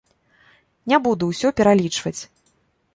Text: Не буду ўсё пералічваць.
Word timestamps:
Не 0.93 0.97
буду 1.05 1.23
ўсё 1.35 1.47
пералічваць. 1.61 2.19